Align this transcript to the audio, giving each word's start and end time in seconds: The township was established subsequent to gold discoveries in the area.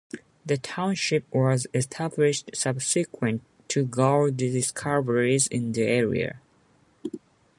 The 0.43 0.57
township 0.57 1.31
was 1.31 1.67
established 1.75 2.49
subsequent 2.55 3.43
to 3.67 3.85
gold 3.85 4.35
discoveries 4.37 5.45
in 5.45 5.73
the 5.73 5.83
area. 5.83 6.41